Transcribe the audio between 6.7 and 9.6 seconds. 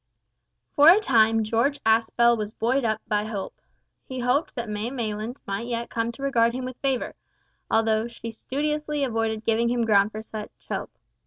favour, though she studiously avoided